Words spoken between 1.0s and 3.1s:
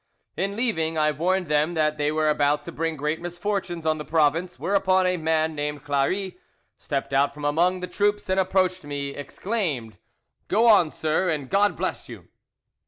warned them that they were about to bring